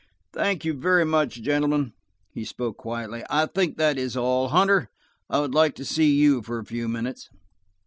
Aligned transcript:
"Thank 0.33 0.65
you 0.65 0.73
very 0.73 1.05
much, 1.05 1.43
gentlemen," 1.43 1.93
he 2.31 2.43
spoke 2.43 2.77
quietly. 2.77 3.21
"I 3.29 3.45
think 3.45 3.77
that 3.77 3.99
is 3.99 4.17
all. 4.17 4.47
Hunter, 4.47 4.89
I 5.29 5.39
would 5.41 5.53
like 5.53 5.75
to 5.75 5.85
see 5.85 6.15
you 6.15 6.41
for 6.41 6.57
a 6.57 6.65
few 6.65 6.87
minutes." 6.87 7.29